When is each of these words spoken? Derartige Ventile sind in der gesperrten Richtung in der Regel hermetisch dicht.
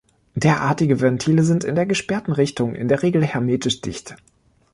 Derartige 0.33 0.99
Ventile 0.99 1.43
sind 1.43 1.63
in 1.63 1.75
der 1.75 1.85
gesperrten 1.85 2.33
Richtung 2.33 2.73
in 2.73 2.87
der 2.87 3.03
Regel 3.03 3.23
hermetisch 3.23 3.81
dicht. 3.81 4.15